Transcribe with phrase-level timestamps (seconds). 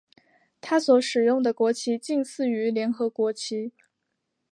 [0.61, 3.71] 它所使用的国旗近似于联合国旗。